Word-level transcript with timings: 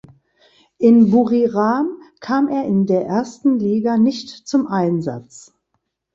In 0.79 1.11
Buriram 1.11 1.89
kam 2.21 2.47
er 2.47 2.65
in 2.65 2.87
der 2.87 3.05
ersten 3.05 3.59
Liga 3.59 3.97
nicht 3.99 4.29
zum 4.31 4.65
Einsatz. 4.65 5.53